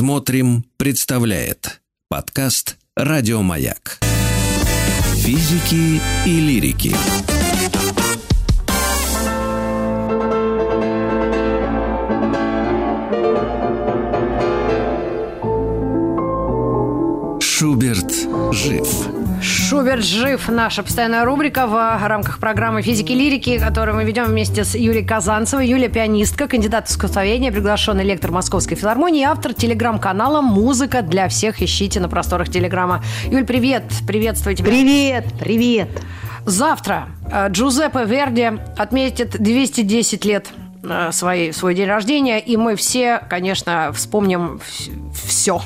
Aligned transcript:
Смотрим, 0.00 0.64
представляет 0.78 1.82
подкаст 2.08 2.78
Радиомаяк. 2.96 3.98
Физики 5.14 6.00
и 6.24 6.40
лирики. 6.40 6.96
Шуберт 17.42 18.10
жив. 18.54 19.19
Шуберт 19.42 20.04
жив. 20.04 20.48
Наша 20.48 20.82
постоянная 20.82 21.24
рубрика 21.24 21.66
в 21.66 22.06
рамках 22.06 22.38
программы 22.38 22.82
физики 22.82 23.12
и 23.12 23.14
лирики, 23.14 23.58
которую 23.58 23.96
мы 23.96 24.04
ведем 24.04 24.26
вместе 24.26 24.64
с 24.64 24.74
Юлией 24.74 25.06
Казанцевой. 25.06 25.66
Юлия 25.66 25.88
пианистка, 25.88 26.46
кандидат 26.46 26.90
искусствоведения, 26.90 27.50
приглашенный 27.50 28.04
лектор 28.04 28.30
Московской 28.30 28.76
филармонии 28.76 29.22
и 29.22 29.24
автор 29.24 29.54
телеграм-канала 29.54 30.42
«Музыка 30.42 31.02
для 31.02 31.28
всех». 31.28 31.62
Ищите 31.62 32.00
на 32.00 32.08
просторах 32.08 32.50
телеграма. 32.50 33.02
Юль, 33.26 33.44
привет. 33.44 33.84
Приветствую 34.06 34.56
тебя. 34.56 34.68
Привет, 34.68 35.24
привет. 35.38 35.88
Завтра 36.44 37.08
э, 37.30 37.48
Джузеппе 37.48 38.04
Верди 38.04 38.50
отметит 38.76 39.40
210 39.40 40.24
лет 40.26 40.48
э, 40.82 41.12
свой, 41.12 41.52
свой 41.54 41.74
день 41.74 41.88
рождения, 41.88 42.40
и 42.40 42.56
мы 42.56 42.76
все, 42.76 43.22
конечно, 43.28 43.90
вспомним 43.94 44.60
все. 45.14 45.62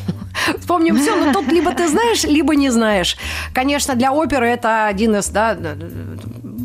Вспомним 0.59 0.97
все, 0.97 1.17
но 1.17 1.33
тут 1.33 1.51
либо 1.51 1.73
ты 1.75 1.89
знаешь, 1.89 2.25
либо 2.25 2.55
не 2.55 2.71
знаешь. 2.71 3.17
Конечно, 3.53 3.95
для 3.95 4.13
оперы 4.13 4.49
это 4.49 4.87
один 4.87 5.17
из 5.17 5.29
да, 5.29 5.57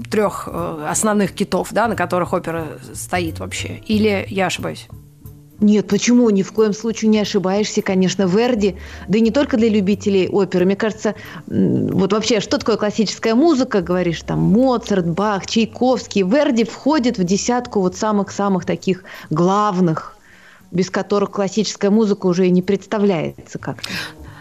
трех 0.09 0.47
э, 0.51 0.87
основных 0.89 1.33
китов, 1.33 1.69
да, 1.71 1.87
на 1.87 1.95
которых 1.95 2.33
опера 2.33 2.67
стоит 2.93 3.39
вообще. 3.39 3.81
Или 3.87 4.25
я 4.29 4.47
ошибаюсь? 4.47 4.87
Нет, 5.61 5.89
почему? 5.89 6.29
Ни 6.29 6.41
в 6.41 6.53
коем 6.53 6.73
случае 6.73 7.09
не 7.09 7.19
ошибаешься, 7.19 7.81
конечно, 7.81 8.23
Верди, 8.23 8.77
да 9.09 9.17
и 9.17 9.21
не 9.21 9.29
только 9.29 9.57
для 9.57 9.67
любителей 9.67 10.29
оперы. 10.29 10.65
Мне 10.65 10.77
кажется, 10.77 11.15
вот 11.47 12.13
вообще, 12.13 12.39
что 12.39 12.57
такое 12.57 12.77
классическая 12.77 13.35
музыка, 13.35 13.81
говоришь, 13.81 14.21
там, 14.21 14.39
Моцарт, 14.39 15.05
Бах, 15.07 15.47
Чайковский. 15.47 16.23
Верди 16.23 16.63
входит 16.63 17.17
в 17.17 17.23
десятку 17.25 17.81
вот 17.81 17.97
самых-самых 17.97 18.65
таких 18.65 19.03
главных 19.29 20.15
без 20.71 20.89
которых 20.89 21.31
классическая 21.31 21.89
музыка 21.89 22.27
уже 22.27 22.47
и 22.47 22.51
не 22.51 22.61
представляется 22.61 23.59
как-то. 23.59 23.89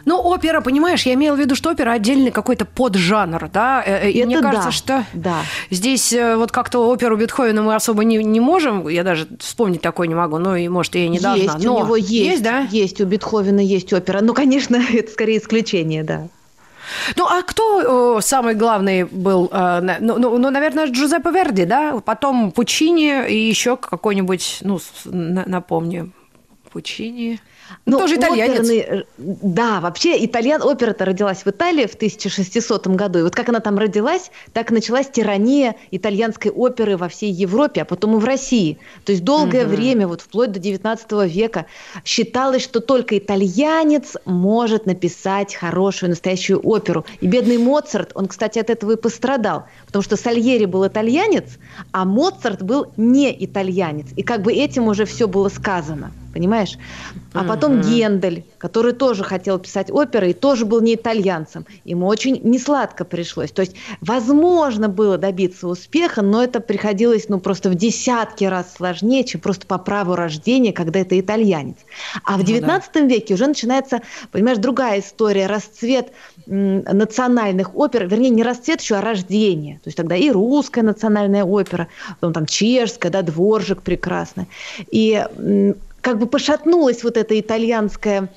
Ну, 0.08 0.18
опера, 0.22 0.62
понимаешь, 0.62 1.02
я 1.02 1.12
имела 1.12 1.36
в 1.36 1.38
виду, 1.38 1.54
что 1.54 1.70
опера 1.70 1.90
отдельный 1.92 2.30
какой-то 2.30 2.64
поджанр, 2.64 3.50
да? 3.52 3.82
Э, 3.84 4.06
э, 4.06 4.10
и 4.10 4.18
Это 4.20 4.26
мне 4.26 4.40
кажется, 4.40 4.64
да, 4.64 4.72
что 4.72 5.04
да. 5.12 5.36
здесь 5.70 6.14
э, 6.14 6.36
вот 6.36 6.50
как-то 6.50 6.88
оперу 6.88 7.18
Бетховена 7.18 7.60
мы 7.60 7.74
особо 7.74 8.04
не, 8.04 8.16
не 8.24 8.40
можем, 8.40 8.88
я 8.88 9.04
даже 9.04 9.28
вспомнить 9.38 9.82
такой 9.82 10.08
не 10.08 10.14
могу, 10.14 10.38
ну 10.38 10.56
и, 10.56 10.66
может, 10.68 10.94
я 10.94 11.06
не 11.10 11.18
должна. 11.18 11.52
Есть, 11.52 11.64
но... 11.64 11.76
у 11.76 11.84
него 11.84 11.96
есть, 11.96 12.10
есть, 12.10 12.42
да? 12.42 12.66
Есть, 12.70 13.02
у 13.02 13.04
Бетховена 13.04 13.60
есть 13.60 13.92
опера. 13.92 14.22
Ну, 14.22 14.32
конечно, 14.32 14.76
это 14.94 15.12
скорее 15.12 15.38
исключение, 15.38 16.04
да. 16.04 16.28
Ну, 17.16 17.26
а 17.26 17.42
кто 17.42 18.16
о, 18.16 18.20
самый 18.22 18.54
главный 18.54 19.04
был? 19.04 19.50
Э, 19.52 19.98
ну, 20.00 20.18
ну, 20.18 20.38
ну, 20.38 20.50
наверное, 20.50 20.86
Джузеппе 20.86 21.30
Верди, 21.30 21.66
да? 21.66 22.00
Потом 22.02 22.52
Пучини 22.52 23.28
и 23.28 23.46
еще 23.46 23.76
какой-нибудь, 23.76 24.60
ну, 24.62 24.80
напомню, 25.04 26.12
Пучини. 26.78 27.40
Ну, 27.86 27.98
Тоже 27.98 28.14
итальянец. 28.14 28.60
Оперный, 28.60 28.78
э, 28.78 29.02
да, 29.18 29.80
вообще 29.80 30.24
итальян, 30.24 30.62
опера-то 30.62 31.04
родилась 31.04 31.44
в 31.44 31.48
Италии 31.48 31.86
в 31.86 31.94
1600 31.94 32.86
году. 32.86 33.18
И 33.18 33.22
вот 33.22 33.34
как 33.34 33.48
она 33.48 33.58
там 33.58 33.78
родилась, 33.78 34.30
так 34.52 34.70
началась 34.70 35.08
тирания 35.10 35.74
итальянской 35.90 36.52
оперы 36.52 36.96
во 36.96 37.08
всей 37.08 37.32
Европе, 37.32 37.82
а 37.82 37.84
потом 37.84 38.16
и 38.16 38.20
в 38.20 38.24
России. 38.24 38.78
То 39.04 39.10
есть 39.10 39.24
долгое 39.24 39.64
угу. 39.66 39.74
время, 39.74 40.06
вот 40.06 40.20
вплоть 40.20 40.52
до 40.52 40.60
19 40.60 41.12
века, 41.28 41.66
считалось, 42.04 42.62
что 42.62 42.78
только 42.78 43.18
итальянец 43.18 44.16
может 44.24 44.86
написать 44.86 45.56
хорошую 45.56 46.10
настоящую 46.10 46.60
оперу. 46.60 47.04
И 47.20 47.26
бедный 47.26 47.58
Моцарт, 47.58 48.12
он, 48.14 48.28
кстати, 48.28 48.60
от 48.60 48.70
этого 48.70 48.92
и 48.92 48.96
пострадал, 48.96 49.66
потому 49.86 50.04
что 50.04 50.16
Сальери 50.16 50.64
был 50.64 50.86
итальянец, 50.86 51.58
а 51.90 52.04
Моцарт 52.04 52.62
был 52.62 52.92
не 52.96 53.34
итальянец. 53.44 54.06
И 54.14 54.22
как 54.22 54.42
бы 54.42 54.52
этим 54.52 54.86
уже 54.86 55.06
все 55.06 55.26
было 55.26 55.48
сказано 55.48 56.12
понимаешь? 56.32 56.78
А 57.32 57.44
потом 57.44 57.74
mm-hmm. 57.74 57.90
Гендель, 57.90 58.44
который 58.58 58.92
тоже 58.92 59.22
хотел 59.22 59.58
писать 59.58 59.90
оперы 59.90 60.30
и 60.30 60.32
тоже 60.32 60.64
был 60.64 60.80
не 60.80 60.94
итальянцем. 60.94 61.66
Ему 61.84 62.06
очень 62.06 62.40
несладко 62.42 63.04
пришлось. 63.04 63.50
То 63.50 63.62
есть, 63.62 63.76
возможно 64.00 64.88
было 64.88 65.18
добиться 65.18 65.68
успеха, 65.68 66.22
но 66.22 66.42
это 66.42 66.60
приходилось, 66.60 67.28
ну, 67.28 67.38
просто 67.38 67.70
в 67.70 67.74
десятки 67.74 68.44
раз 68.44 68.74
сложнее, 68.74 69.24
чем 69.24 69.40
просто 69.40 69.66
по 69.66 69.78
праву 69.78 70.16
рождения, 70.16 70.72
когда 70.72 71.00
это 71.00 71.18
итальянец. 71.18 71.76
А 72.24 72.38
в 72.38 72.40
XIX 72.40 72.82
ну, 72.94 73.00
да. 73.00 73.00
веке 73.06 73.34
уже 73.34 73.46
начинается, 73.46 74.00
понимаешь, 74.32 74.58
другая 74.58 75.00
история, 75.00 75.46
расцвет 75.46 76.12
национальных 76.46 77.76
опер, 77.76 78.06
вернее, 78.06 78.30
не 78.30 78.42
расцвет 78.42 78.80
еще, 78.80 78.96
а 78.96 79.00
рождение. 79.02 79.76
То 79.76 79.88
есть 79.88 79.96
тогда 79.96 80.16
и 80.16 80.30
русская 80.30 80.82
национальная 80.82 81.44
опера, 81.44 81.88
потом 82.20 82.32
там 82.32 82.46
чешская, 82.46 83.12
да, 83.12 83.22
Дворжик 83.22 83.82
прекрасно. 83.82 84.46
И 84.90 85.24
как 86.00 86.18
бы 86.18 86.26
пошатнулась 86.26 87.02
вот 87.02 87.16
эта 87.16 87.38
итальянская 87.38 88.30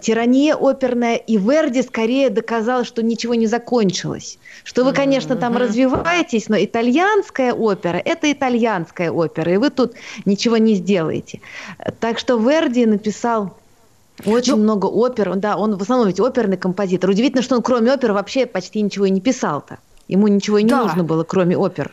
тирания 0.00 0.54
оперная, 0.54 1.16
и 1.16 1.36
Верди 1.36 1.82
скорее 1.82 2.30
доказал, 2.30 2.84
что 2.84 3.02
ничего 3.02 3.34
не 3.34 3.46
закончилось. 3.46 4.38
Что 4.64 4.84
вы, 4.84 4.92
конечно, 4.92 5.36
там 5.36 5.54
mm-hmm. 5.54 5.58
развиваетесь, 5.58 6.48
но 6.48 6.56
итальянская 6.56 7.52
опера– 7.52 7.96
это 8.04 8.30
итальянская 8.30 9.10
опера, 9.10 9.52
и 9.52 9.56
вы 9.56 9.70
тут 9.70 9.94
ничего 10.24 10.56
не 10.56 10.74
сделаете. 10.74 11.40
Так 12.00 12.18
что 12.18 12.38
Верди 12.38 12.86
написал 12.86 13.56
очень 14.24 14.56
ну, 14.56 14.62
много 14.62 14.86
опер, 14.86 15.36
да, 15.36 15.56
он 15.56 15.76
в 15.76 15.82
основном 15.82 16.08
ведь 16.08 16.20
оперный 16.20 16.56
композитор. 16.56 17.10
Удивительно, 17.10 17.42
что 17.42 17.56
он 17.56 17.62
кроме 17.62 17.92
опер 17.92 18.12
вообще 18.12 18.46
почти 18.46 18.82
ничего 18.82 19.06
и 19.06 19.10
не 19.10 19.20
писал-то. 19.20 19.78
Ему 20.08 20.26
ничего 20.28 20.58
и 20.58 20.62
не 20.62 20.70
да. 20.70 20.84
нужно 20.84 21.04
было, 21.04 21.22
кроме 21.22 21.56
опер. 21.56 21.92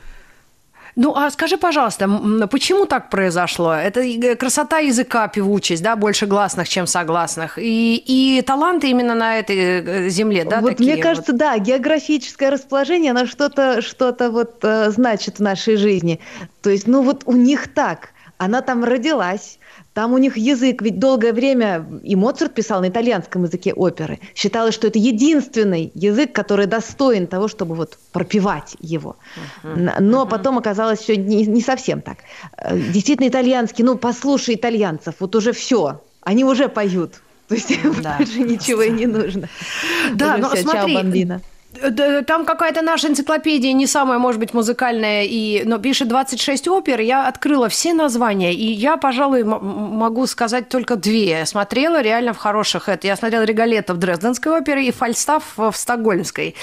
Ну, 0.96 1.14
а 1.14 1.30
скажи, 1.30 1.58
пожалуйста, 1.58 2.08
почему 2.50 2.86
так 2.86 3.10
произошло? 3.10 3.74
Это 3.74 4.36
красота 4.38 4.80
языка, 4.80 5.28
певучесть, 5.28 5.84
да, 5.84 5.98
больше 5.98 6.26
гласных, 6.26 6.70
чем 6.70 6.88
согласных, 6.88 7.58
и, 7.58 7.96
и 7.98 8.42
таланты 8.42 8.90
именно 8.90 9.14
на 9.14 9.38
этой 9.40 9.58
э, 9.58 10.10
земле, 10.10 10.46
да, 10.46 10.62
вот 10.62 10.70
такие 10.70 10.94
Мне 10.94 11.04
кажется, 11.04 11.34
вот. 11.34 11.40
да, 11.40 11.58
географическое 11.58 12.50
расположение, 12.50 13.12
оно 13.12 13.26
что-то 13.26 13.82
что 13.82 14.16
вот 14.30 14.60
э, 14.64 14.90
значит 14.92 15.40
в 15.40 15.42
нашей 15.42 15.76
жизни. 15.76 16.22
То 16.62 16.70
есть, 16.70 16.88
ну 16.88 17.02
вот 17.02 17.24
у 17.26 17.34
них 17.34 17.74
так, 17.74 18.10
она 18.38 18.62
там 18.62 18.86
родилась, 18.86 19.60
там 19.96 20.12
у 20.12 20.18
них 20.18 20.36
язык, 20.36 20.82
ведь 20.82 21.00
долгое 21.00 21.32
время 21.32 21.86
и 22.04 22.18
Моцарт 22.18 22.54
писал 22.54 22.82
на 22.82 22.90
итальянском 22.90 23.46
языке 23.46 23.72
оперы. 23.74 24.20
Считалось, 24.36 24.76
что 24.76 24.88
это 24.88 25.00
единственный 25.00 25.90
язык, 25.96 26.34
который 26.34 26.66
достоин 26.66 27.28
того, 27.28 27.48
чтобы 27.48 27.76
вот 27.76 27.98
пропевать 28.12 28.76
его. 28.82 29.16
Но 29.64 30.26
потом 30.26 30.58
оказалось 30.58 31.00
все 31.00 31.16
не, 31.16 31.46
не 31.46 31.62
совсем 31.62 32.02
так. 32.02 32.18
Э, 32.58 32.78
действительно, 32.78 33.30
итальянский, 33.30 33.86
ну, 33.86 33.98
послушай 33.98 34.56
итальянцев, 34.56 35.16
вот 35.20 35.34
уже 35.34 35.54
все, 35.54 36.02
они 36.22 36.44
уже 36.44 36.68
поют. 36.68 37.22
То 37.48 37.56
есть 37.56 37.72
да. 38.02 38.16
больше 38.18 38.40
ничего 38.40 38.82
и 38.82 38.90
не 38.90 39.06
нужно. 39.06 39.48
Да, 40.14 40.36
но 40.36 40.54
смотри, 40.58 41.26
там 42.26 42.46
какая-то 42.46 42.82
наша 42.82 43.08
энциклопедия 43.08 43.74
не 43.74 43.88
самая, 43.88 44.20
может 44.20 44.40
быть, 44.40 44.54
музыкальная, 44.54 45.24
и, 45.24 45.64
но 45.66 45.78
пишет 45.78 46.08
26 46.08 46.68
опер. 46.68 47.00
Я 47.00 47.28
открыла 47.28 47.70
все 47.70 47.94
названия, 47.94 48.54
и 48.54 48.72
я, 48.72 48.98
пожалуй, 48.98 49.44
могу 49.44 50.26
сказать 50.28 50.70
только 50.70 50.96
две. 50.96 51.30
Я 51.30 51.46
смотрела 51.46 52.02
реально 52.02 52.34
в 52.34 52.38
хороших. 52.38 52.90
Это 52.90 53.08
я 53.08 53.16
смотрела 53.16 53.44
Регалета 53.44 53.94
в 53.94 53.98
Дрезденской 53.98 54.60
опере 54.60 54.88
и 54.88 54.92
Фальстаф 54.92 55.54
в 55.58 55.74
Стокгольмской. 55.74 56.56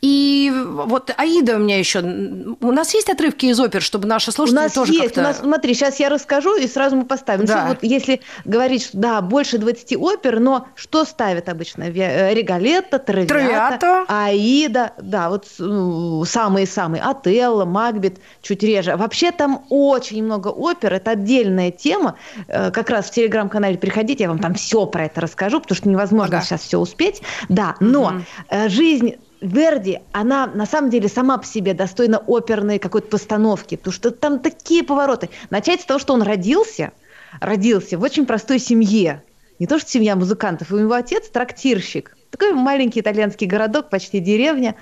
И 0.00 0.52
вот 0.54 1.12
Аида 1.16 1.56
у 1.56 1.58
меня 1.58 1.78
еще. 1.78 2.00
У 2.00 2.72
нас 2.72 2.94
есть 2.94 3.08
отрывки 3.08 3.46
из 3.46 3.60
опер, 3.60 3.82
чтобы 3.82 4.06
наши 4.06 4.32
слушатели 4.32 4.58
у 4.58 4.62
нас 4.62 4.72
тоже 4.72 4.92
есть. 4.92 5.18
У 5.18 5.22
нас, 5.22 5.38
смотри, 5.40 5.74
сейчас 5.74 6.00
я 6.00 6.08
расскажу, 6.08 6.56
и 6.56 6.66
сразу 6.66 6.96
мы 6.96 7.04
поставим. 7.04 7.46
Да. 7.46 7.66
вот 7.68 7.78
если 7.82 8.20
говорить, 8.44 8.84
что 8.84 8.98
да, 8.98 9.20
больше 9.20 9.58
20 9.58 9.96
опер, 9.96 10.40
но 10.40 10.68
что 10.74 11.04
ставят 11.04 11.48
обычно? 11.48 11.84
Э, 11.84 12.34
Регалета, 12.34 12.98
Травиата, 12.98 13.28
Травиата. 13.28 14.04
Аида 14.08 14.49
Аида, 14.50 14.92
да, 15.00 15.30
вот 15.30 15.46
ну, 15.58 16.24
самые-самые, 16.24 17.02
Отелло, 17.02 17.64
Макбет, 17.64 18.18
чуть 18.42 18.62
реже. 18.62 18.96
Вообще 18.96 19.30
там 19.30 19.64
очень 19.68 20.24
много 20.24 20.48
опер, 20.48 20.94
это 20.94 21.12
отдельная 21.12 21.70
тема. 21.70 22.16
Э, 22.48 22.70
как 22.70 22.90
раз 22.90 23.06
в 23.06 23.10
телеграм-канале 23.12 23.78
приходите, 23.78 24.24
я 24.24 24.28
вам 24.28 24.38
там 24.38 24.54
все 24.54 24.86
про 24.86 25.04
это 25.06 25.20
расскажу, 25.20 25.60
потому 25.60 25.76
что 25.76 25.88
невозможно 25.88 26.38
ага. 26.38 26.46
сейчас 26.46 26.62
все 26.62 26.78
успеть. 26.78 27.22
Да, 27.48 27.76
но 27.80 28.06
угу. 28.06 28.68
жизнь 28.68 29.16
Верди, 29.40 30.00
она 30.12 30.46
на 30.46 30.66
самом 30.66 30.90
деле 30.90 31.08
сама 31.08 31.38
по 31.38 31.46
себе 31.46 31.72
достойна 31.72 32.18
оперной 32.26 32.78
какой-то 32.78 33.08
постановки, 33.08 33.76
потому 33.76 33.92
что 33.92 34.10
там 34.10 34.38
такие 34.38 34.84
повороты. 34.84 35.30
Начать 35.48 35.80
с 35.80 35.84
того, 35.84 35.98
что 35.98 36.12
он 36.12 36.22
родился, 36.22 36.92
родился 37.40 37.96
в 37.96 38.02
очень 38.02 38.26
простой 38.26 38.58
семье. 38.58 39.22
Не 39.58 39.66
то, 39.66 39.78
что 39.78 39.90
семья 39.90 40.14
музыкантов, 40.14 40.72
у 40.72 40.78
него 40.78 40.92
отец 40.92 41.28
трактирщик, 41.30 42.16
такой 42.40 42.54
маленький 42.54 43.00
итальянский 43.00 43.46
городок, 43.46 43.90
почти 43.90 44.18
деревня. 44.18 44.74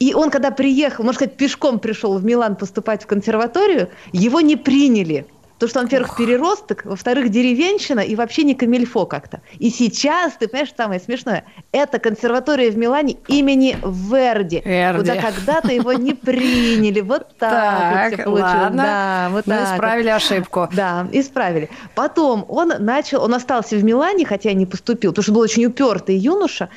И 0.00 0.14
он, 0.14 0.30
когда 0.30 0.50
приехал, 0.50 1.04
можно 1.04 1.18
сказать, 1.18 1.36
пешком 1.36 1.78
пришел 1.78 2.16
в 2.18 2.24
Милан 2.24 2.56
поступать 2.56 3.02
в 3.02 3.06
консерваторию, 3.06 3.90
его 4.12 4.40
не 4.40 4.56
приняли. 4.56 5.26
То, 5.58 5.68
что 5.68 5.78
он, 5.78 5.86
во-первых, 5.86 6.16
переросток, 6.16 6.84
во-вторых, 6.84 7.28
деревенщина 7.28 8.00
и 8.00 8.16
вообще 8.16 8.42
не 8.42 8.54
камильфо 8.54 9.06
как-то. 9.06 9.40
И 9.58 9.70
сейчас, 9.70 10.34
ты 10.34 10.48
понимаешь, 10.48 10.72
самое 10.76 11.00
смешное, 11.00 11.44
это 11.70 11.98
консерватория 11.98 12.70
в 12.70 12.76
Милане 12.76 13.16
имени 13.28 13.76
Верди, 13.82 14.62
Верди. 14.64 14.98
куда 14.98 15.22
когда-то 15.22 15.72
его 15.72 15.92
не 15.92 16.14
приняли. 16.14 17.00
Вот 17.00 17.36
так, 17.38 18.10
так 18.10 18.10
вот 18.10 18.14
все 18.14 18.24
получилось. 18.24 18.52
Ладно. 18.52 18.82
Да, 18.82 19.28
вот 19.30 19.46
Мы 19.46 19.54
так 19.54 19.74
исправили 19.74 20.10
вот. 20.10 20.16
ошибку. 20.16 20.68
Да, 20.72 21.06
исправили. 21.12 21.70
Потом 21.94 22.44
он 22.48 22.72
начал, 22.80 23.22
он 23.22 23.34
остался 23.34 23.76
в 23.76 23.84
Милане, 23.84 24.26
хотя 24.26 24.52
не 24.52 24.66
поступил, 24.66 25.12
потому 25.12 25.22
что 25.22 25.32
был 25.32 25.40
очень 25.40 25.66
упертый 25.66 26.16
юноша, 26.16 26.68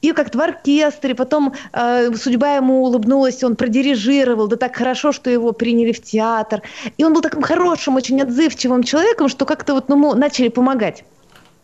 и 0.00 0.12
как-то 0.12 0.38
в 0.38 0.40
оркестре, 0.40 1.14
потом 1.14 1.54
э, 1.72 2.14
судьба 2.14 2.56
ему 2.56 2.82
улыбнулась, 2.82 3.44
он 3.44 3.56
продирижировал, 3.56 4.48
да 4.48 4.56
так 4.56 4.74
хорошо, 4.74 5.12
что 5.12 5.30
его 5.30 5.52
приняли 5.52 5.92
в 5.92 6.02
театр. 6.02 6.62
И 6.96 7.04
он 7.04 7.12
был 7.12 7.20
таким 7.20 7.42
хорошим, 7.42 7.96
очень 7.96 8.21
отзывчивым 8.22 8.82
человеком, 8.82 9.28
что 9.28 9.44
как-то 9.44 9.74
вот 9.74 9.88
ну, 9.88 10.14
начали 10.14 10.48
помогать. 10.48 11.04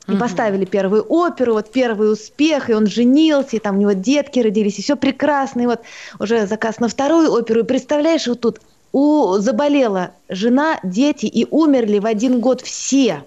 И 0.07 0.13
mm-hmm. 0.13 0.19
поставили 0.19 0.65
первую 0.65 1.05
оперу, 1.09 1.53
вот 1.53 1.71
первый 1.71 2.11
успех, 2.11 2.71
и 2.71 2.75
он 2.75 2.87
женился, 2.87 3.57
и 3.57 3.59
там 3.59 3.77
у 3.77 3.81
него 3.81 3.93
детки 3.93 4.41
родились, 4.41 4.79
и 4.79 4.83
все 4.83 4.97
прекрасно, 4.97 5.63
и 5.63 5.67
вот 5.67 5.83
уже 6.19 6.47
заказ 6.47 6.81
на 6.81 6.89
вторую 6.89 7.31
оперу. 7.31 7.61
И 7.61 7.65
представляешь, 7.65 8.27
вот 8.27 8.41
тут 8.41 8.61
у, 8.93 9.37
заболела 9.39 10.13
жена, 10.29 10.81
дети, 10.83 11.27
и 11.27 11.47
умерли 11.51 11.99
в 11.99 12.07
один 12.07 12.41
год 12.41 12.63
все. 12.63 13.25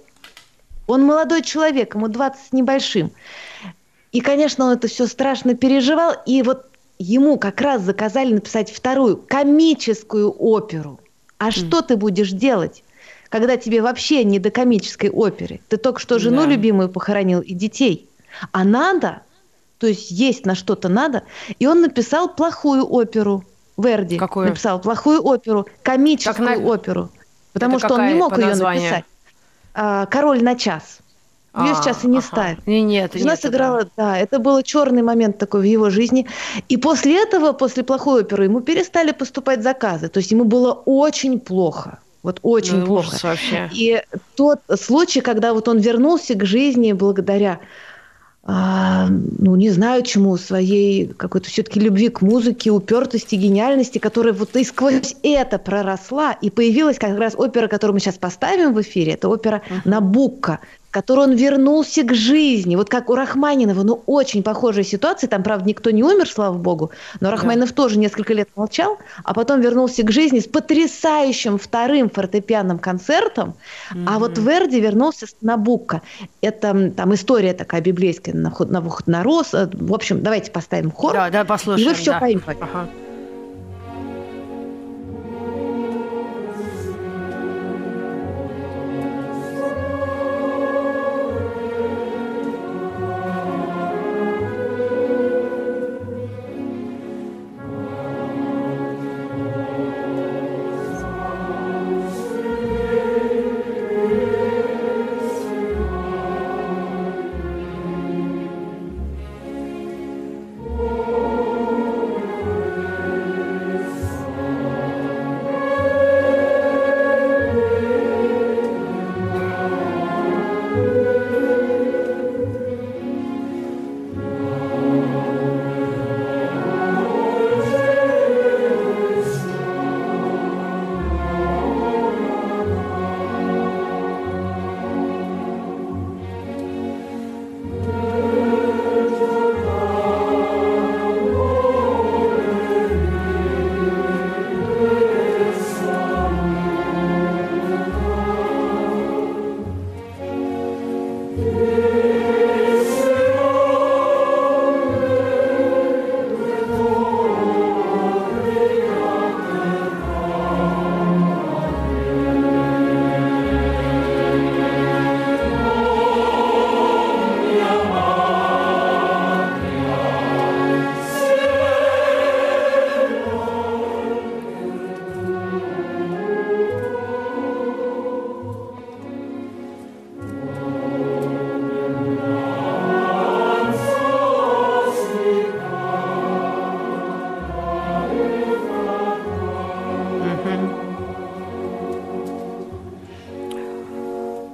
Он 0.87 1.03
молодой 1.03 1.43
человек, 1.43 1.93
ему 1.93 2.07
20 2.07 2.47
с 2.49 2.51
небольшим. 2.51 3.11
И, 4.11 4.19
конечно, 4.19 4.65
он 4.65 4.71
это 4.73 4.87
все 4.87 5.07
страшно 5.07 5.53
переживал, 5.53 6.15
и 6.25 6.41
вот 6.41 6.65
ему 6.97 7.37
как 7.37 7.61
раз 7.61 7.81
заказали 7.81 8.33
написать 8.33 8.71
вторую 8.71 9.17
комическую 9.17 10.31
оперу. 10.31 10.99
А 11.37 11.49
mm. 11.49 11.51
что 11.51 11.81
ты 11.81 11.95
будешь 11.95 12.31
делать? 12.31 12.83
Когда 13.31 13.55
тебе 13.55 13.81
вообще 13.81 14.25
не 14.25 14.39
до 14.39 14.51
комической 14.51 15.09
оперы. 15.09 15.61
Ты 15.69 15.77
только 15.77 15.99
что 15.99 16.19
жену 16.19 16.41
да. 16.41 16.47
любимую 16.47 16.89
похоронил 16.89 17.39
и 17.39 17.53
детей. 17.53 18.09
А 18.51 18.65
надо, 18.65 19.21
то 19.77 19.87
есть 19.87 20.11
есть 20.11 20.45
на 20.45 20.53
что-то 20.53 20.89
надо. 20.89 21.23
И 21.57 21.65
он 21.65 21.81
написал 21.81 22.35
плохую 22.35 22.85
оперу. 22.85 23.45
Верди 23.77 24.17
Какую? 24.17 24.49
написал 24.49 24.81
плохую 24.81 25.23
оперу, 25.23 25.65
комическую 25.81 26.61
на... 26.61 26.67
оперу. 26.67 27.09
Потому 27.53 27.77
Это 27.77 27.87
что 27.87 27.95
он 27.95 28.07
не 28.07 28.13
мог 28.15 28.37
ее 28.37 28.53
написать. 28.53 29.05
А, 29.73 30.05
Король 30.07 30.43
на 30.43 30.55
час. 30.55 30.99
Ее 31.55 31.71
а, 31.71 31.75
сейчас 31.75 32.03
и 32.03 32.07
не 32.07 32.17
ага. 32.17 32.27
ставят. 32.27 32.67
Не, 32.67 32.81
нет, 32.81 33.13
Жена 33.13 33.31
нет, 33.31 33.41
сыграла, 33.41 33.83
да. 33.83 33.89
да, 33.95 34.17
это 34.17 34.39
был 34.39 34.61
черный 34.61 35.03
момент 35.03 35.37
такой 35.37 35.61
в 35.61 35.63
его 35.63 35.89
жизни. 35.89 36.27
И 36.67 36.75
после 36.75 37.23
этого, 37.23 37.53
после 37.53 37.83
плохой 37.83 38.23
оперы, 38.23 38.43
ему 38.43 38.59
перестали 38.59 39.11
поступать 39.11 39.63
заказы. 39.63 40.09
То 40.09 40.19
есть 40.19 40.31
ему 40.31 40.43
было 40.43 40.73
очень 40.73 41.39
плохо. 41.39 41.99
Вот 42.23 42.39
очень 42.43 42.77
ну, 42.77 42.85
плохо. 42.85 43.17
Вообще. 43.23 43.69
И 43.73 44.01
тот 44.35 44.59
случай, 44.79 45.21
когда 45.21 45.53
вот 45.53 45.67
он 45.67 45.79
вернулся 45.79 46.35
к 46.35 46.45
жизни 46.45 46.93
благодаря 46.93 47.59
а, 48.43 49.07
ну, 49.07 49.55
не 49.55 49.69
знаю 49.69 50.01
чему, 50.01 50.35
своей 50.35 51.07
какой-то 51.07 51.47
все-таки 51.47 51.79
любви 51.79 52.09
к 52.09 52.21
музыке, 52.21 52.71
упертости, 52.71 53.35
гениальности, 53.35 53.99
которая 53.99 54.33
вот 54.33 54.55
и 54.55 54.63
сквозь 54.63 55.15
это 55.21 55.59
проросла, 55.59 56.33
и 56.33 56.49
появилась 56.49 56.97
как 56.97 57.17
раз 57.19 57.35
опера, 57.35 57.67
которую 57.67 57.93
мы 57.95 57.99
сейчас 57.99 58.17
поставим 58.17 58.73
в 58.73 58.81
эфире, 58.81 59.13
это 59.13 59.29
опера 59.29 59.61
uh-huh. 59.69 59.81
«Набукка», 59.85 60.59
которой 60.91 61.27
он 61.27 61.35
вернулся 61.35 62.03
к 62.03 62.13
жизни. 62.13 62.75
Вот 62.75 62.89
как 62.89 63.09
у 63.09 63.15
Рахманинова, 63.15 63.83
ну, 63.83 64.03
очень 64.05 64.43
похожая 64.43 64.83
ситуация. 64.83 65.27
Там, 65.27 65.41
правда, 65.41 65.67
никто 65.67 65.89
не 65.89 66.03
умер, 66.03 66.29
слава 66.29 66.57
богу, 66.57 66.91
но 67.19 67.31
Рахманинов 67.31 67.69
да. 67.69 67.75
тоже 67.75 67.97
несколько 67.97 68.33
лет 68.33 68.49
молчал, 68.55 68.99
а 69.23 69.33
потом 69.33 69.61
вернулся 69.61 70.03
к 70.03 70.11
жизни 70.11 70.39
с 70.39 70.47
потрясающим 70.47 71.57
вторым 71.57 72.09
фортепианным 72.09 72.77
концертом. 72.77 73.55
Mm-hmm. 73.93 74.05
А 74.07 74.19
вот 74.19 74.37
Верди 74.37 74.79
вернулся 74.79 75.27
с 75.27 75.35
Набукко. 75.41 76.01
Это 76.41 76.91
там 76.91 77.13
история 77.13 77.53
такая 77.53 77.81
библейская 77.81 78.33
на, 78.33 78.53
на 78.59 78.81
выход 78.81 79.07
на 79.07 79.23
рост. 79.23 79.53
В 79.53 79.93
общем, 79.93 80.21
давайте 80.21 80.51
поставим 80.51 80.91
хор. 80.91 81.13
Да, 81.13 81.29
да, 81.29 81.45
послушаем. 81.45 81.87
И 81.87 81.89
вы 81.89 81.95
все 81.95 82.11
да. 82.11 82.19
поймете. 82.19 82.57
Ага. 82.59 82.87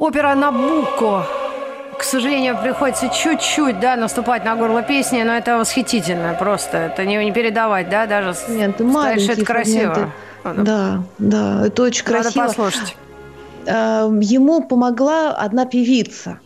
Опера 0.07 0.35
«Набуко». 0.35 1.25
К 1.97 2.03
сожалению, 2.03 2.57
приходится 2.61 3.09
чуть-чуть, 3.09 3.79
да, 3.79 3.95
наступать 3.95 4.45
на 4.45 4.55
горло 4.55 4.81
песни, 4.83 5.21
но 5.23 5.33
это 5.33 5.57
восхитительно 5.57 6.35
просто. 6.39 6.77
Это 6.77 7.05
не, 7.05 7.17
не 7.17 7.31
передавать, 7.31 7.89
да, 7.89 8.05
даже. 8.05 8.35
Нет, 8.47 8.79
маленькие 8.79 9.33
это 9.33 9.45
красиво. 9.45 10.11
Фрагменты. 10.43 10.71
Да, 10.71 11.03
да, 11.17 11.67
это 11.67 11.83
очень 11.83 12.05
красиво. 12.05 12.43
Надо 12.43 12.47
послушать. 12.47 12.95
А, 13.65 14.07
ему 14.21 14.63
помогла 14.63 15.31
одна 15.31 15.65
певица. 15.65 16.39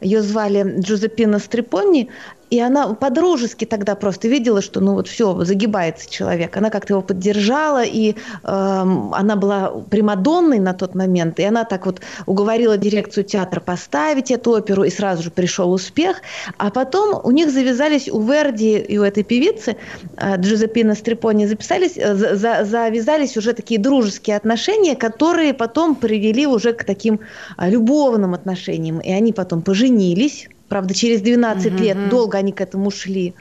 Ее 0.00 0.22
звали 0.22 0.80
Джузеппина 0.80 1.38
Стрипони, 1.38 2.08
и 2.52 2.60
она 2.60 2.92
по-дружески 2.92 3.64
тогда 3.64 3.94
просто 3.94 4.28
видела, 4.28 4.60
что 4.60 4.80
ну 4.80 4.92
вот 4.92 5.08
все, 5.08 5.42
загибается 5.42 6.10
человек. 6.10 6.54
Она 6.54 6.68
как-то 6.68 6.92
его 6.92 7.00
поддержала, 7.00 7.82
и 7.82 8.10
э, 8.10 8.14
она 8.44 9.36
была 9.36 9.70
примадонной 9.88 10.58
на 10.58 10.74
тот 10.74 10.94
момент, 10.94 11.40
и 11.40 11.44
она 11.44 11.64
так 11.64 11.86
вот 11.86 12.02
уговорила 12.26 12.76
дирекцию 12.76 13.24
театра 13.24 13.58
поставить 13.60 14.30
эту 14.30 14.50
оперу, 14.50 14.84
и 14.84 14.90
сразу 14.90 15.22
же 15.22 15.30
пришел 15.30 15.72
успех. 15.72 16.18
А 16.58 16.70
потом 16.70 17.18
у 17.24 17.30
них 17.30 17.50
завязались 17.50 18.10
у 18.10 18.20
Верди 18.20 18.76
и 18.76 18.98
у 18.98 19.02
этой 19.02 19.22
певицы 19.22 19.76
э, 20.18 20.36
Джузеппина 20.36 20.94
Стрипони 20.94 21.46
записались, 21.46 21.96
э, 21.96 22.14
за, 22.14 22.66
завязались 22.66 23.38
уже 23.38 23.54
такие 23.54 23.80
дружеские 23.80 24.36
отношения, 24.36 24.94
которые 24.94 25.54
потом 25.54 25.94
привели 25.94 26.46
уже 26.46 26.74
к 26.74 26.84
таким 26.84 27.20
э, 27.56 27.70
любовным 27.70 28.34
отношениям. 28.34 29.00
И 29.00 29.10
они 29.10 29.32
потом 29.32 29.62
поженились, 29.62 30.50
Правда, 30.72 30.94
через 30.94 31.20
12 31.20 31.70
mm-hmm. 31.70 31.82
лет 31.82 32.08
долго 32.08 32.38
они 32.38 32.50
к 32.50 32.62
этому 32.62 32.90
шли. 32.90 33.34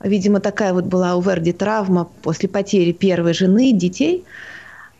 Видимо, 0.00 0.40
такая 0.40 0.72
вот 0.72 0.86
была 0.86 1.16
у 1.16 1.20
Верди 1.20 1.52
травма 1.52 2.08
после 2.22 2.48
потери 2.48 2.92
первой 2.92 3.34
жены, 3.34 3.72
детей. 3.72 4.24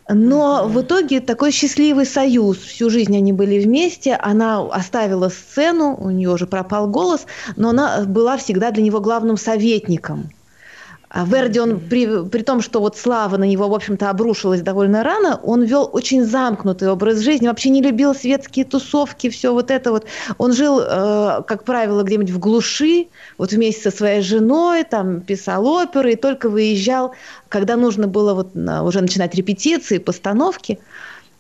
Но 0.07 0.69
в 0.69 0.83
итоге 0.83 1.21
такой 1.21 1.51
счастливый 1.51 2.05
союз. 2.05 2.59
Всю 2.59 2.91
жизнь 2.91 3.17
они 3.17 3.33
были 3.33 3.59
вместе. 3.59 4.17
Она 4.17 4.61
оставила 4.61 5.31
сцену, 5.31 5.97
у 5.99 6.11
нее 6.11 6.29
уже 6.29 6.47
пропал 6.47 6.89
голос, 6.89 7.25
но 7.57 7.71
она 7.71 8.05
была 8.05 8.37
всегда 8.37 8.71
для 8.71 8.83
него 8.83 9.01
главным 9.01 9.39
советником. 9.39 10.29
А 11.15 11.27
Верди, 11.27 11.61
он 11.61 11.79
при, 11.79 12.27
при 12.27 12.43
том, 12.43 12.63
что 12.63 12.81
вот 12.81 12.97
слава 12.97 13.37
на 13.37 13.45
него, 13.45 13.69
в 13.69 13.75
общем-то, 13.75 14.09
обрушилась 14.09 14.63
довольно 14.63 15.03
рано, 15.03 15.39
он 15.43 15.63
вел 15.63 15.91
очень 15.93 16.25
замкнутый 16.25 16.89
образ 16.89 17.19
жизни, 17.19 17.49
вообще 17.49 17.69
не 17.69 17.83
любил 17.83 18.15
светские 18.15 18.65
тусовки, 18.65 19.29
все 19.29 19.53
вот 19.53 19.71
это 19.71 19.93
вот. 19.93 20.07
Он 20.39 20.55
жил, 20.55 20.81
э, 20.81 21.43
как 21.47 21.65
правило, 21.65 22.03
где-нибудь 22.03 22.31
в 22.31 22.39
глуши, 22.39 23.09
вот 23.37 23.53
вместе 23.53 23.91
со 23.91 23.95
своей 23.95 24.23
женой, 24.23 24.85
там 24.85 25.21
писал 25.21 25.67
оперы 25.67 26.13
и 26.13 26.17
только 26.17 26.49
выезжал, 26.49 27.13
когда 27.51 27.77
нужно 27.77 28.09
было 28.09 28.33
вот 28.33 28.57
уже 28.57 29.03
начинать 29.03 29.35
репетиции, 29.35 29.99
постановки. 29.99 30.79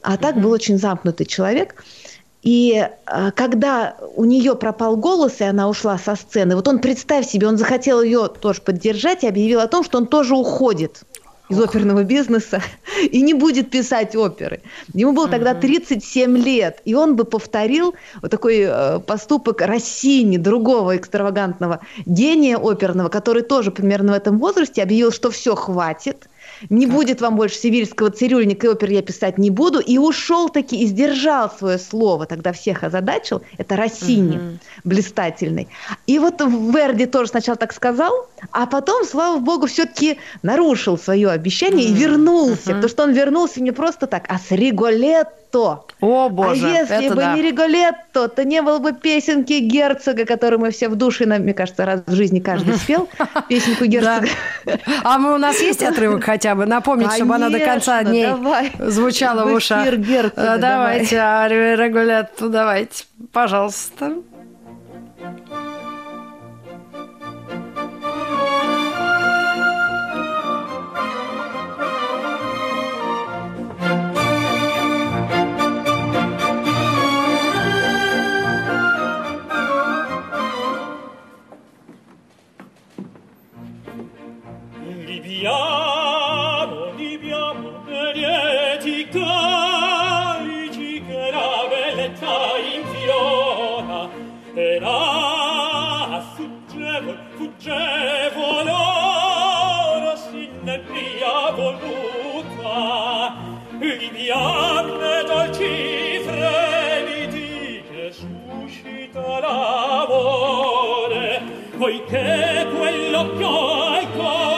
А 0.02 0.19
так 0.19 0.37
mm-hmm. 0.37 0.41
был 0.41 0.50
очень 0.50 0.79
замкнутый 0.79 1.25
человек. 1.25 1.83
И 2.43 2.89
э, 3.07 3.31
когда 3.33 3.97
у 4.17 4.25
нее 4.25 4.57
пропал 4.57 4.97
голос, 4.97 5.41
и 5.41 5.45
она 5.45 5.69
ушла 5.69 5.97
со 5.97 6.17
сцены, 6.17 6.57
вот 6.57 6.67
он, 6.67 6.81
представь 6.81 7.27
себе, 7.27 7.47
он 7.47 7.57
захотел 7.57 8.03
ее 8.03 8.29
тоже 8.29 8.61
поддержать 8.61 9.23
и 9.23 9.29
объявил 9.29 9.61
о 9.61 9.69
том, 9.69 9.85
что 9.85 9.99
он 9.99 10.07
тоже 10.07 10.35
уходит 10.35 11.05
из 11.49 11.61
оперного 11.61 12.03
бизнеса 12.03 12.61
и 13.03 13.21
не 13.23 13.35
будет 13.35 13.71
писать 13.71 14.17
оперы. 14.17 14.61
Ему 14.93 15.13
было 15.13 15.29
тогда 15.29 15.55
37 15.55 16.37
лет, 16.37 16.81
и 16.85 16.95
он 16.95 17.15
бы 17.15 17.25
повторил 17.25 17.95
вот 18.21 18.31
такой 18.31 18.65
э, 18.67 18.99
поступок 19.01 19.61
Россини, 19.61 20.37
другого 20.37 20.97
экстравагантного 20.97 21.81
гения 22.07 22.59
оперного, 22.59 23.09
который 23.09 23.43
тоже 23.43 23.71
примерно 23.71 24.13
в 24.13 24.17
этом 24.17 24.39
возрасте 24.39 24.83
объявил, 24.83 25.13
что 25.13 25.31
все, 25.31 25.55
хватит, 25.55 26.29
не 26.71 26.87
так. 26.87 26.95
будет 26.95 27.21
вам 27.21 27.37
больше 27.37 27.57
сибирского 27.57 28.11
цирюльника 28.11 28.66
и 28.66 28.71
опер 28.71 28.90
я 28.90 29.02
писать 29.02 29.38
не 29.38 29.50
буду. 29.50 29.81
И 29.81 29.99
ушел 29.99 30.49
таки 30.49 30.83
и 30.83 30.87
сдержал 30.87 31.50
свое 31.50 31.78
слово. 31.78 32.26
Тогда 32.26 32.52
всех 32.52 32.85
озадачил. 32.85 33.42
Это 33.59 33.76
Россини, 33.76 34.37
угу. 34.37 34.59
блистательный. 34.85 35.69
И 36.07 36.19
вот 36.19 36.40
Верди 36.40 37.07
тоже 37.07 37.31
сначала 37.31 37.57
так 37.57 37.73
сказал, 37.73 38.28
а 38.50 38.66
потом, 38.66 39.04
слава 39.04 39.38
богу, 39.38 39.66
все-таки 39.66 40.19
нарушил 40.42 40.99
свое 40.99 41.31
обещание 41.31 41.87
угу. 41.87 41.95
и 41.95 41.99
вернулся. 41.99 42.71
Угу. 42.71 42.75
Потому 42.75 42.88
что 42.88 43.02
он 43.04 43.12
вернулся 43.12 43.62
не 43.62 43.73
просто 43.73 44.07
так, 44.07 44.25
а 44.28 44.38
с 44.38 44.50
Риголет 44.50 45.28
Риголетто. 45.53 45.85
О, 46.01 46.29
боже, 46.29 46.67
А 46.67 46.71
если 46.81 47.07
это 47.07 47.15
бы 47.15 47.21
да. 47.21 47.35
не 47.35 47.43
Риголетто, 47.43 48.29
то 48.29 48.45
не 48.45 48.63
было 48.63 48.79
бы 48.79 48.93
песенки 48.93 49.61
герцога, 49.61 50.25
которую 50.25 50.61
мы 50.61 50.71
все 50.71 50.89
в 50.89 50.97
душе, 50.97 51.27
мне 51.27 51.55
кажется, 51.55 51.85
раз 51.85 52.03
в 52.07 52.15
жизни 52.15 52.41
каждый 52.41 52.75
спел, 52.79 53.09
песенку 53.49 53.85
герцога. 53.85 54.29
А 55.05 55.19
мы 55.19 55.35
у 55.35 55.39
нас 55.39 55.61
есть 55.61 55.83
отрывок 55.83 56.25
хотя 56.25 56.55
бы? 56.55 56.67
Напомнить, 56.67 57.13
чтобы 57.13 57.35
она 57.35 57.51
до 57.51 57.61
конца 57.61 58.03
дней 58.03 58.29
звучала 58.79 59.45
в 59.47 59.53
ушах. 59.53 59.87
Давайте, 60.37 61.17
Риголетто, 61.77 62.49
давайте, 62.49 63.05
пожалуйста. 63.33 64.15
poiché 111.83 112.69
quell'occhio 112.77 113.49
hai 113.89 114.07
colto 114.12 114.52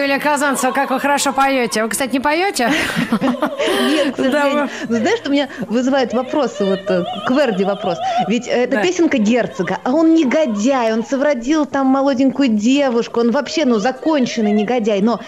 Юлия 0.00 0.18
Казанцева, 0.18 0.72
как 0.72 0.90
вы 0.90 0.98
хорошо 0.98 1.32
поете. 1.32 1.82
Вы, 1.82 1.90
кстати, 1.90 2.12
не 2.12 2.20
поете? 2.20 2.70
Нет, 3.10 4.14
к 4.14 4.16
сожалению. 4.16 4.68
Знаешь, 4.88 5.18
что 5.18 5.30
меня 5.30 5.48
вызывает 5.68 6.14
вопросы, 6.14 6.64
вот 6.64 6.80
э, 6.88 7.04
к 7.26 7.30
Верди 7.30 7.64
вопрос. 7.64 7.98
Ведь 8.26 8.46
это 8.46 8.76
да. 8.76 8.82
песенка 8.82 9.18
герцога, 9.18 9.78
а 9.84 9.92
он 9.92 10.14
негодяй, 10.14 10.92
он 10.92 11.04
совратил 11.04 11.66
там 11.66 11.86
молоденькую 11.86 12.48
девушку, 12.48 13.20
он 13.20 13.30
вообще, 13.30 13.64
ну, 13.66 13.78
законченный 13.78 14.52
негодяй. 14.52 15.02
Но 15.02 15.20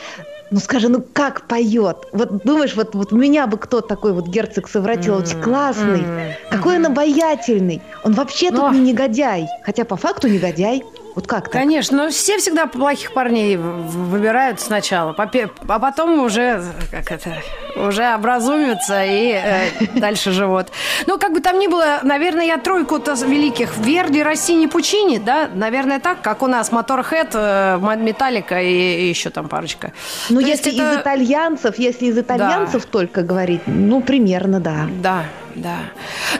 ну 0.50 0.60
скажи, 0.60 0.88
ну 0.88 1.02
как 1.12 1.48
поет? 1.48 1.96
Вот 2.12 2.44
думаешь, 2.44 2.74
вот, 2.76 2.94
вот 2.94 3.12
меня 3.12 3.46
бы 3.46 3.56
кто 3.56 3.80
такой 3.80 4.12
вот 4.12 4.28
герцог 4.28 4.68
совратил, 4.68 5.14
mm-hmm. 5.14 5.22
очень 5.22 5.42
классный, 5.42 6.00
mm-hmm. 6.00 6.32
какой 6.50 6.76
он 6.76 6.86
обаятельный. 6.86 7.80
Он 8.04 8.12
вообще 8.12 8.50
Но... 8.50 8.68
тут 8.68 8.72
не 8.72 8.92
негодяй, 8.92 9.46
хотя 9.64 9.84
по 9.84 9.96
факту 9.96 10.28
негодяй. 10.28 10.82
Вот 11.14 11.26
как 11.26 11.44
так? 11.44 11.52
Конечно, 11.52 12.04
но 12.04 12.10
все 12.10 12.38
всегда 12.38 12.66
плохих 12.66 13.12
парней 13.12 13.56
выбирают 13.56 14.60
сначала, 14.60 15.14
а 15.16 15.78
потом 15.78 16.20
уже, 16.20 16.64
как 16.90 17.12
это, 17.12 17.42
уже 17.76 18.14
образумятся 18.14 19.04
и 19.04 19.32
э, 19.32 19.86
дальше 19.94 20.32
живут. 20.32 20.68
Ну, 21.06 21.18
как 21.18 21.32
бы 21.32 21.40
там 21.40 21.58
ни 21.58 21.66
было, 21.66 22.00
наверное, 22.02 22.46
я 22.46 22.58
тройку-то 22.58 23.14
великих. 23.14 23.76
Верди, 23.78 24.22
Россини, 24.22 24.66
Пучини, 24.66 25.18
да? 25.18 25.48
Наверное, 25.52 26.00
так, 26.00 26.22
как 26.22 26.42
у 26.42 26.46
нас 26.46 26.72
Моторхед, 26.72 27.30
э, 27.34 27.78
Металлика 27.96 28.60
и, 28.60 29.02
и 29.02 29.08
еще 29.08 29.30
там 29.30 29.48
парочка. 29.48 29.92
Ну, 30.30 30.40
если 30.40 30.74
это... 30.74 30.94
из 30.94 31.00
итальянцев, 31.00 31.78
если 31.78 32.06
из 32.06 32.18
итальянцев 32.18 32.84
да. 32.84 32.88
только 32.90 33.22
говорить, 33.22 33.62
ну, 33.66 34.00
примерно, 34.00 34.60
да. 34.60 34.86
Да, 35.02 35.24
да. 35.54 35.78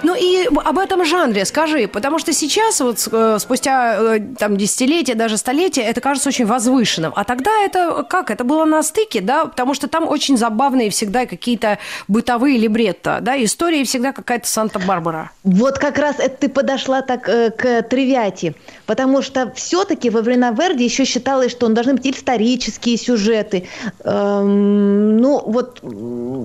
Ну 0.03 0.15
и 0.15 0.47
об 0.47 0.79
этом 0.79 1.05
жанре 1.05 1.45
скажи, 1.45 1.89
потому 1.89 2.19
что 2.19 2.33
сейчас, 2.33 2.81
вот 2.81 3.09
э, 3.11 3.39
спустя 3.39 4.17
э, 4.17 4.21
там 4.39 4.57
десятилетия, 4.57 5.15
даже 5.15 5.37
столетия, 5.37 5.83
это 5.83 6.01
кажется 6.01 6.29
очень 6.29 6.47
возвышенным. 6.47 7.13
А 7.17 7.25
тогда 7.25 7.51
это 7.63 8.05
как? 8.09 8.31
Это 8.31 8.45
было 8.45 8.65
на 8.65 8.83
стыке, 8.83 9.21
да? 9.21 9.47
Потому 9.47 9.75
что 9.75 9.89
там 9.89 10.09
очень 10.09 10.37
забавные 10.37 10.91
всегда 10.91 11.27
какие-то 11.27 11.79
бытовые 12.09 12.59
либретто, 12.59 13.19
да? 13.21 13.43
Истории 13.43 13.85
всегда 13.85 14.13
какая-то 14.13 14.49
Санта-Барбара. 14.49 15.31
Вот 15.45 15.79
как 15.79 15.99
раз 15.99 16.19
это 16.19 16.37
ты 16.37 16.49
подошла 16.49 17.03
так 17.03 17.29
э, 17.29 17.51
к 17.51 17.83
Тривиати, 17.83 18.55
потому 18.87 19.23
что 19.23 19.53
все-таки 19.55 20.11
во 20.11 20.23
времена 20.23 20.51
Верди 20.51 20.85
еще 20.85 21.05
считалось, 21.05 21.53
что 21.53 21.67
он 21.67 21.75
должны 21.75 21.95
быть 21.95 22.07
исторические 22.07 22.97
сюжеты, 22.97 23.69
эм, 24.05 25.17
ну 25.19 25.43
вот 25.45 25.81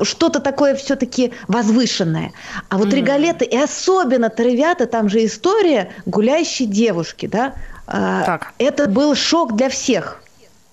что-то 0.04 0.40
такое 0.40 0.76
все-таки 0.76 1.34
возвышенное. 1.48 2.32
А 2.70 2.78
вот 2.78 2.88
mm. 2.88 2.96
Риголетто, 2.96 3.46
и 3.46 3.56
особенно 3.56 4.30
Травиата, 4.30 4.88
там 4.88 5.10
же 5.10 5.26
история 5.26 5.92
гуляющей 6.06 6.66
девушки, 6.66 7.26
да? 7.26 7.54
Так. 7.86 8.54
Это 8.58 8.88
был 8.88 9.16
шок 9.16 9.56
для 9.56 9.70
всех. 9.70 10.22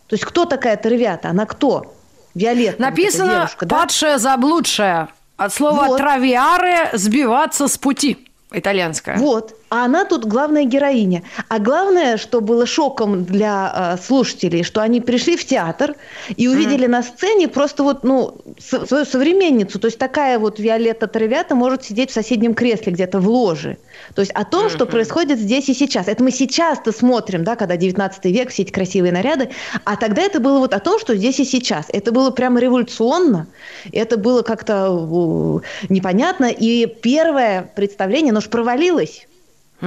То 0.09 0.15
есть 0.15 0.25
кто 0.25 0.45
такая 0.45 0.77
Травиата? 0.77 1.29
Она 1.29 1.47
кто? 1.47 1.95
Виолетта. 2.35 2.83
Написано 2.83 3.25
вот 3.27 3.35
девушка, 3.35 3.67
да? 3.67 3.77
«падшая, 3.77 4.19
заблудшая». 4.19 5.09
От 5.37 5.53
слова 5.53 5.85
вот. 5.87 5.99
«травиаре»– 5.99 6.91
«сбиваться 6.93 7.69
с 7.69 7.79
пути» 7.79 8.29
итальянская. 8.53 9.17
Вот. 9.19 9.55
А 9.71 9.85
она 9.85 10.05
тут 10.05 10.25
главная 10.25 10.65
героиня. 10.65 11.23
А 11.49 11.59
главное, 11.59 12.17
что 12.17 12.41
было 12.41 12.67
шоком 12.67 13.25
для 13.25 13.97
э, 13.97 14.03
слушателей, 14.03 14.63
что 14.63 14.81
они 14.81 15.01
пришли 15.01 15.37
в 15.37 15.45
театр 15.45 15.97
и 16.37 16.47
увидели 16.49 16.87
mm. 16.87 16.91
на 16.91 17.03
сцене 17.03 17.49
просто 17.49 17.83
вот, 17.83 18.05
ну, 18.05 18.37
свою 18.59 19.05
современницу. 19.05 19.79
То 19.79 19.87
есть 19.87 19.99
такая 19.99 20.39
вот 20.39 20.59
Виолетта 20.59 21.07
Травята 21.07 21.55
может 21.55 21.85
сидеть 21.85 22.11
в 22.11 22.15
соседнем 22.15 22.55
кресле 22.55 22.93
где-то 22.93 23.19
в 23.21 23.29
ложе. 23.29 23.79
То 24.15 24.21
есть 24.21 24.33
о 24.33 24.45
том, 24.45 24.67
mm-hmm. 24.67 24.75
что 24.75 24.87
происходит 24.87 25.39
здесь 25.39 25.69
и 25.69 25.75
сейчас. 25.75 26.09
Это 26.09 26.23
мы 26.23 26.31
сейчас-то 26.31 26.93
смотрим, 26.93 27.45
да, 27.45 27.57
когда 27.57 27.77
19 27.77 28.25
век, 28.27 28.51
все 28.51 28.63
эти 28.63 28.71
красивые 28.71 29.13
наряды. 29.13 29.51
А 29.85 29.97
тогда 29.97 30.23
это 30.23 30.41
было 30.41 30.59
вот 30.59 30.75
о 30.75 30.79
том, 30.79 31.01
что 31.01 31.17
здесь 31.17 31.41
и 31.41 31.45
сейчас. 31.45 31.87
Это 31.89 32.13
было 32.13 32.31
прямо 32.31 32.61
революционно. 32.61 33.47
Это 33.93 34.17
было 34.17 34.43
как-то 34.43 35.63
непонятно. 35.89 36.47
И 36.47 36.87
первое 36.87 37.71
представление, 37.75 38.31
оно 38.31 38.41
же 38.41 38.51
провалилось. 38.51 39.27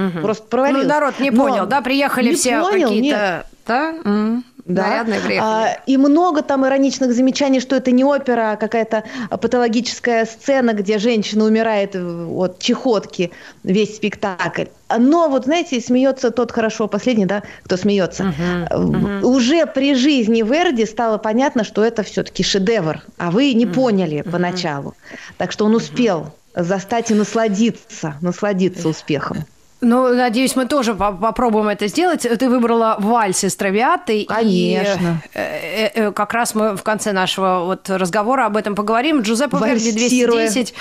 Угу. 0.06 0.22
Просто 0.22 0.46
провалилось. 0.46 0.84
Ну, 0.84 0.88
народ 0.88 1.20
не 1.20 1.30
понял, 1.30 1.64
Но... 1.64 1.66
да? 1.66 1.80
Приехали 1.80 2.34
все 2.34 2.60
понял, 2.60 2.88
какие-то... 2.88 3.46
Да? 3.66 3.94
Mm. 4.04 4.42
Да. 4.68 5.06
А, 5.40 5.78
и 5.86 5.96
много 5.96 6.42
там 6.42 6.66
ироничных 6.66 7.14
замечаний, 7.14 7.58
что 7.58 7.74
это 7.74 7.90
не 7.90 8.04
опера, 8.04 8.52
а 8.52 8.56
какая-то 8.56 9.04
патологическая 9.30 10.26
сцена, 10.26 10.74
где 10.74 10.98
женщина 10.98 11.46
умирает 11.46 11.96
от 11.96 12.58
чехотки 12.58 13.30
весь 13.64 13.96
спектакль. 13.96 14.66
Но 14.98 15.30
вот, 15.30 15.44
знаете, 15.44 15.80
смеется 15.80 16.30
тот 16.30 16.52
хорошо, 16.52 16.86
последний, 16.86 17.24
да, 17.24 17.42
кто 17.64 17.78
смеется. 17.78 18.24
Uh-huh, 18.24 18.68
uh-huh. 18.68 19.22
Уже 19.22 19.64
при 19.64 19.94
жизни 19.94 20.42
Верди 20.42 20.84
стало 20.84 21.16
понятно, 21.16 21.64
что 21.64 21.82
это 21.82 22.02
все-таки 22.02 22.42
шедевр, 22.42 23.00
а 23.16 23.30
вы 23.30 23.54
не 23.54 23.64
uh-huh, 23.64 23.72
поняли 23.72 24.18
uh-huh. 24.18 24.30
поначалу. 24.30 24.94
Так 25.38 25.50
что 25.50 25.64
он 25.64 25.74
успел 25.74 26.34
uh-huh. 26.54 26.62
застать 26.62 27.10
и 27.10 27.14
насладиться, 27.14 28.16
насладиться 28.20 28.86
успехом. 28.86 29.46
Ну, 29.80 30.12
надеюсь, 30.14 30.56
мы 30.56 30.66
тоже 30.66 30.94
попробуем 30.94 31.68
это 31.68 31.86
сделать. 31.86 32.22
Ты 32.22 32.48
выбрала 32.48 32.96
вальс 32.98 33.44
из 33.44 33.54
травиаты. 33.54 34.24
Конечно. 34.28 35.22
И, 35.34 35.38
э, 35.38 35.90
э, 35.94 36.12
как 36.12 36.34
раз 36.34 36.54
мы 36.54 36.76
в 36.76 36.82
конце 36.82 37.12
нашего 37.12 37.62
вот 37.64 37.88
разговора 37.88 38.46
об 38.46 38.56
этом 38.56 38.74
поговорим. 38.74 39.20
Джузеппе 39.20 39.56
Верди 39.56 39.92
210. 39.92 40.74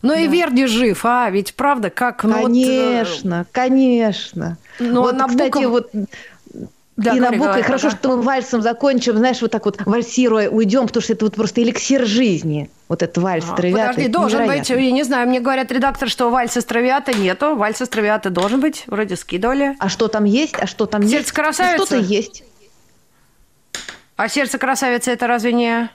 Ну 0.00 0.10
да. 0.10 0.20
и 0.20 0.26
Верди 0.26 0.66
жив, 0.66 1.04
а 1.04 1.30
ведь 1.30 1.54
правда, 1.54 1.90
как... 1.90 2.24
Ну, 2.24 2.32
конечно, 2.32 3.38
вот, 3.38 3.46
конечно. 3.52 4.58
Ну, 4.78 5.00
вот, 5.00 5.16
Набоков... 5.16 5.30
кстати, 5.30 5.64
вот 5.64 5.90
да, 6.96 7.16
и 7.16 7.20
Набоков, 7.20 7.58
и 7.58 7.62
хорошо, 7.62 7.90
да. 7.90 7.96
что 7.96 8.08
мы 8.10 8.22
вальсом 8.22 8.62
закончим, 8.62 9.16
знаешь, 9.16 9.40
вот 9.40 9.50
так 9.50 9.64
вот 9.64 9.80
вальсируя 9.84 10.48
уйдем, 10.48 10.86
потому 10.86 11.02
что 11.02 11.14
это 11.14 11.24
вот 11.24 11.34
просто 11.34 11.62
эликсир 11.62 12.06
жизни. 12.06 12.70
Вот 12.88 13.02
этот 13.02 13.18
вальс 13.18 13.46
а, 13.50 13.54
травиата. 13.54 13.92
Подожди, 13.94 14.08
должен 14.08 14.40
невероятно. 14.42 14.74
быть, 14.74 14.84
я 14.84 14.90
не 14.92 15.02
знаю, 15.04 15.28
мне 15.28 15.40
говорят 15.40 15.72
редактор, 15.72 16.08
что 16.08 16.30
вальса 16.30 16.60
травиата 16.60 17.12
нету, 17.14 17.56
вальса 17.56 17.86
травиата 17.86 18.30
должен 18.30 18.60
быть, 18.60 18.84
вроде 18.86 19.16
скидывали. 19.16 19.74
А 19.78 19.88
что 19.88 20.08
там 20.08 20.24
есть? 20.24 20.54
А 20.58 20.66
что 20.66 20.86
там 20.86 21.02
Сердце 21.02 21.16
есть? 21.16 21.32
красавицы? 21.32 21.86
Что-то 21.86 21.96
есть. 22.02 22.44
А 24.16 24.28
сердце 24.28 24.58
красавицы 24.58 25.10
это 25.10 25.26
разве 25.26 25.52
не... 25.52 25.90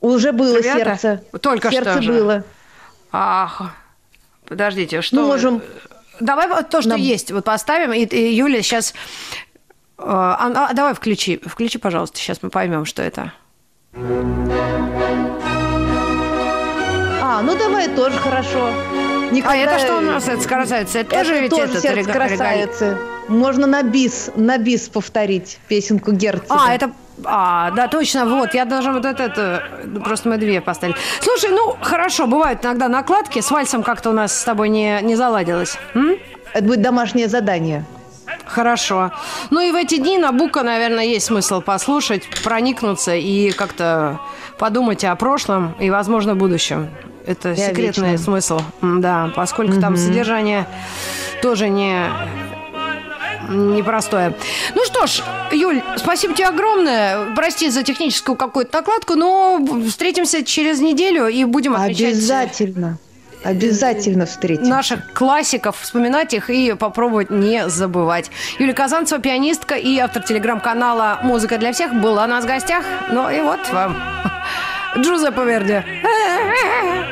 Уже 0.00 0.32
было 0.32 0.60
травиата? 0.60 0.98
сердце. 0.98 1.38
Только 1.38 1.70
сердце 1.70 1.92
что 1.92 2.02
Сердце 2.02 2.18
было. 2.18 2.44
Ах, 3.12 3.74
подождите, 4.46 5.02
что... 5.02 5.22
Можем... 5.22 5.62
Давай 6.18 6.48
вот 6.48 6.70
то, 6.70 6.80
что 6.80 6.90
Нам... 6.90 7.00
есть, 7.00 7.30
вот 7.30 7.44
поставим, 7.44 7.92
и, 7.92 8.04
и 8.04 8.34
Юля 8.34 8.62
сейчас 8.62 8.94
а, 10.04 10.68
а, 10.68 10.72
давай 10.72 10.94
включи, 10.94 11.40
включи, 11.44 11.78
пожалуйста, 11.78 12.18
сейчас 12.18 12.42
мы 12.42 12.50
поймем, 12.50 12.84
что 12.84 13.02
это. 13.02 13.32
А, 17.32 17.40
ну 17.40 17.56
давай 17.56 17.88
тоже 17.88 18.18
хорошо. 18.18 18.68
Никогда... 19.30 19.52
А 19.52 19.56
это 19.56 19.78
что 19.78 19.96
у 19.96 20.00
нас, 20.02 20.28
это 20.28 20.46
красавица? 20.46 20.98
Это, 20.98 21.16
это 21.16 21.24
тоже 21.24 21.40
ведь 21.40 21.50
тоже 21.50 21.80
сердце 21.80 22.00
рега... 22.00 22.12
красавицы. 22.12 22.98
Можно 23.26 23.66
на 23.66 23.82
бис, 23.82 24.30
на 24.36 24.58
бис 24.58 24.90
повторить 24.90 25.58
песенку 25.66 26.12
Герцога. 26.12 26.60
А, 26.62 26.74
это 26.74 26.92
а, 27.24 27.70
да, 27.70 27.88
точно, 27.88 28.26
вот, 28.26 28.52
я 28.52 28.66
должна 28.66 28.92
вот 28.92 29.06
это, 29.06 29.22
это, 29.22 29.62
просто 30.04 30.28
мы 30.28 30.36
две 30.36 30.60
поставили. 30.60 30.94
Слушай, 31.22 31.52
ну, 31.52 31.74
хорошо, 31.80 32.26
бывают 32.26 32.66
иногда 32.66 32.88
накладки, 32.88 33.40
с 33.40 33.50
вальсом 33.50 33.82
как-то 33.82 34.10
у 34.10 34.12
нас 34.12 34.38
с 34.38 34.44
тобой 34.44 34.68
не, 34.68 35.00
не 35.00 35.16
заладилось. 35.16 35.78
М? 35.94 36.18
Это 36.52 36.64
будет 36.64 36.82
домашнее 36.82 37.28
задание. 37.28 37.86
Хорошо. 38.44 39.10
Ну 39.48 39.60
и 39.60 39.72
в 39.72 39.74
эти 39.74 39.96
дни 39.96 40.18
на 40.18 40.32
Бука, 40.32 40.62
наверное, 40.62 41.04
есть 41.04 41.26
смысл 41.26 41.62
послушать, 41.62 42.28
проникнуться 42.44 43.14
и 43.14 43.52
как-то 43.52 44.20
подумать 44.58 45.02
о 45.04 45.16
прошлом 45.16 45.74
и, 45.80 45.88
возможно, 45.88 46.34
будущем. 46.34 46.90
Это 47.26 47.50
Я 47.50 47.68
секретный 47.68 48.12
вечно. 48.12 48.24
смысл, 48.24 48.60
да, 48.80 49.30
поскольку 49.34 49.74
угу. 49.74 49.80
там 49.80 49.96
содержание 49.96 50.66
тоже 51.40 51.68
не 51.68 52.08
непростое. 53.48 54.34
Ну 54.74 54.84
что 54.84 55.06
ж, 55.06 55.22
Юль, 55.52 55.82
спасибо 55.96 56.34
тебе 56.34 56.48
огромное. 56.48 57.34
Прости 57.34 57.70
за 57.70 57.82
техническую 57.82 58.36
какую-то 58.36 58.78
накладку, 58.78 59.14
но 59.14 59.60
встретимся 59.88 60.44
через 60.44 60.80
неделю 60.80 61.26
и 61.26 61.44
будем 61.44 61.74
отвечать. 61.74 62.14
Обязательно. 62.14 62.98
Обязательно 63.44 64.26
встретим. 64.26 64.68
Наших 64.68 65.12
классиков, 65.14 65.76
вспоминать 65.80 66.32
их 66.32 66.48
и 66.48 66.74
попробовать 66.74 67.30
не 67.30 67.68
забывать. 67.68 68.30
Юлия 68.58 68.72
Казанцева, 68.72 69.20
пианистка 69.20 69.74
и 69.74 69.98
автор 69.98 70.22
телеграм-канала 70.22 71.18
«Музыка 71.24 71.58
для 71.58 71.72
всех» 71.72 71.92
была 71.92 72.24
у 72.24 72.28
нас 72.28 72.44
в 72.44 72.46
гостях. 72.46 72.84
Ну 73.10 73.28
и 73.28 73.40
вот 73.40 73.58
вам 73.72 73.96
Джузеппе 74.96 75.44
Верди. 75.44 75.82